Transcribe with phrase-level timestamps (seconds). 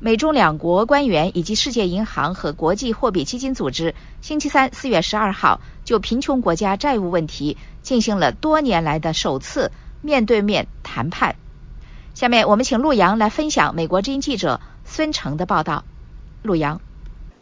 [0.00, 11.34] 美中两国官员以及世界银行和国际货币基金组织星期三四月十二号就贫穷国家债务问题进行了多年来的首次面对面谈判。
[12.14, 15.82] 下面我们请陆洋来分享美国之音记者孙成的报道。
[16.44, 16.80] 陆洋，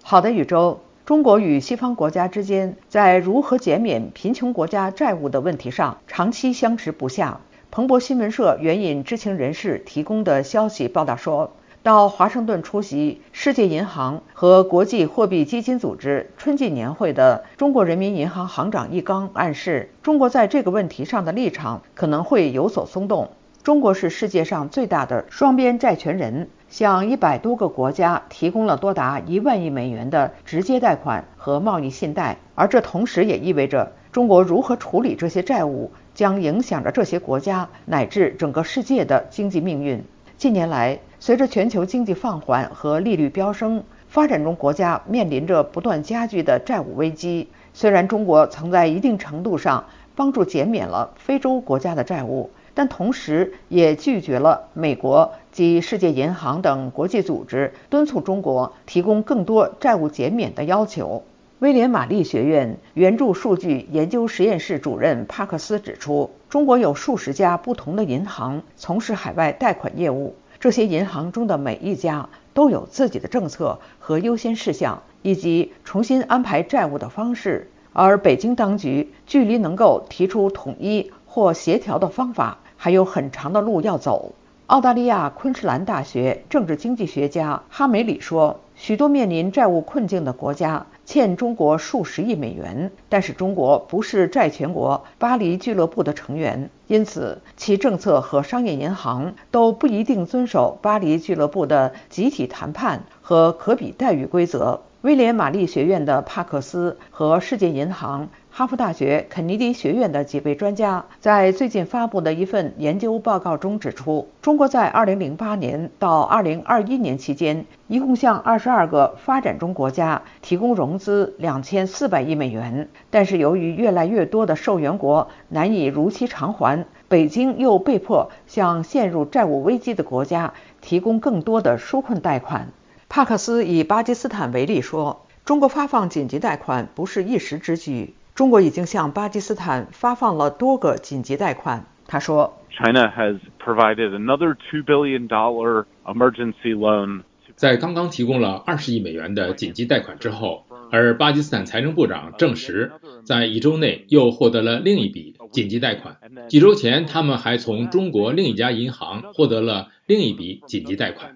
[0.03, 0.83] 好的，宇宙。
[1.05, 7.43] 中国与西方国家之间在如何减免贫穷国家债务的问题上长期相持不下。
[7.71, 11.55] 彭博新闻社援引知情人士提供的消息报道说。
[11.87, 23.31] 到华盛顿出席世界银行和国际货币基金组织春季年会的中国人民银行行长易纲暗示，中国在这个问题上的立场可能会有所松动。
[23.63, 40.03] 中国是世界上最大的双边债权人，向一百多个国家提供了多达一万亿美元的直接贷款和贸易信贷，而这同时也意味着中国如何处理这些债务，将影响着这些国家乃至整个世界的经济命运。
[40.39, 47.49] 近年来，随着全球经济放缓和利率飙升，发展中国家面临着不断加剧的债务危机。
[47.73, 61.25] 虽然中国曾在一定程度上帮助减免了非洲国家的债务，但同时也拒绝了美国及世界银行等国际组织敦促中国提供更多债务减免的要求。
[61.61, 77.71] 威廉玛丽学院援助数据研究实验室主任帕克斯指出，中国有数十家不同的银行从事海外贷款业务，这些银行中的每一家都有自己的政策和优先事项，以及重新安排债务的方式。
[77.95, 84.35] 而北京当局距离能够提出统一或协调的方法还有很长的路要走。
[84.67, 88.61] 澳大利亚昆士兰大学政治经济学家哈梅里说。
[88.79, 104.83] 许多面临债务困境的国家欠中国数十亿美元，但是中国不是债权国巴黎俱乐部的成员，因此其政策和商业银行都不一定遵守巴黎俱乐部的集体谈判和可比待遇规则。
[105.07, 108.29] 威廉玛丽学院的帕克斯和世界银行。
[108.51, 122.89] 哈佛大学肯尼迪学院的几位专家在最近发布的一份研究报告中指出，中国在2008年到2021年期间，一共向22个发展中国家提供融资2400亿美元。
[123.09, 132.73] 但是，由于越来越多的受援国难以如期偿还，北京又被迫向陷入债务危机的国家提供更多的纾困贷款。
[133.17, 138.13] 帕克斯以巴基斯坦为例说，中国发放紧急贷款不是一时之举。
[138.35, 141.87] 中国已经向巴基斯坦发放了多个紧急贷款。
[142.07, 147.23] 他说：“China has provided another two billion dollar emergency loan。”
[147.57, 152.93] 在刚刚提供了二十亿美元的紧急贷款之后，而巴基斯坦财政部长证实，
[153.25, 156.19] 在一周内又获得了另一笔紧急贷款。
[156.51, 161.35] 几周前，他们还从中国另一家银行获得了另一笔紧急贷款。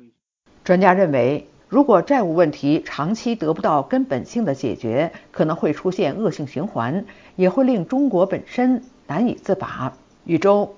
[0.63, 1.47] 专家认为。
[1.71, 7.05] 如果债务问题长期得不到根本性的解决，可能会出现恶性循环，
[7.37, 9.93] 也会令中国本身难以自拔。
[10.25, 10.71] 宇宙，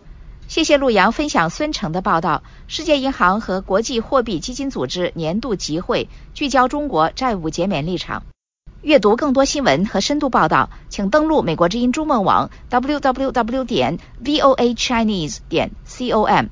[0.48, 2.42] 谢谢陆洋分享孙成的报道。
[2.68, 8.24] 世界银行和国际货币基金组织年度集会聚焦中国债务减免立场。
[8.82, 16.48] 阅读更多新闻和深度报道，请登录美国之音中文网 w w w 点 v o a chinese 点 c o m。